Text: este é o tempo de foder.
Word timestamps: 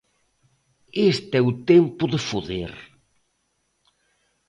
este 1.11 1.33
é 1.39 1.41
o 1.49 1.57
tempo 1.71 2.03
de 2.13 2.19
foder. 2.29 2.71